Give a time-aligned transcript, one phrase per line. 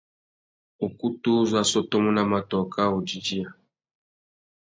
[0.85, 3.47] Ukutu uzú a sôtômú nà matōh kā wô didiya.